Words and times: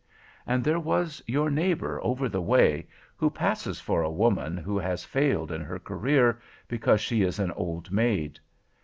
"And 0.47 0.63
there 0.63 0.79
was 0.79 1.21
your 1.27 1.51
neighbor 1.51 2.03
over 2.03 2.27
the 2.27 2.41
way, 2.41 2.87
who 3.15 3.29
passes 3.29 3.79
for 3.79 4.01
a 4.01 4.09
woman 4.09 4.57
who 4.57 4.79
has 4.79 5.05
failed 5.05 5.51
in 5.51 5.61
her 5.61 5.77
career, 5.77 6.41
because 6.67 7.01
she 7.01 7.21
is 7.21 7.37
an 7.37 7.51
old 7.51 7.91
maid. 7.91 8.39